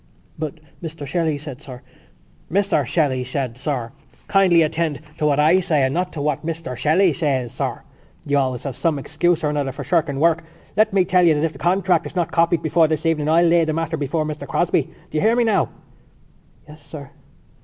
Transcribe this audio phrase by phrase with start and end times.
[0.39, 1.83] "But Mr Shelley said, sir——"
[2.51, 3.91] "Mr Shelley said, sir....
[4.27, 7.83] Kindly attend to what I say and not to what Mr Shelley says, sir.
[8.25, 10.43] You have always some excuse or another for shirking work.
[10.75, 13.45] Let me tell you that if the contract is not copied before this evening I'll
[13.45, 14.89] lay the matter before Mr Crosbie....
[15.11, 15.69] Do you hear me now?"
[16.67, 17.11] "Yes, sir."